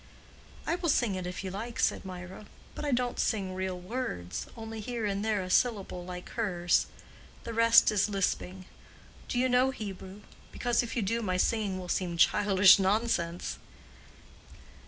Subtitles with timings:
[0.65, 4.79] "I will sing it if you like," said Mirah, "but I don't sing real words—only
[4.79, 8.65] here and there a syllable like hers—the rest is lisping.
[9.27, 10.21] Do you know Hebrew?
[10.51, 13.59] because if you do, my singing will seem childish nonsense."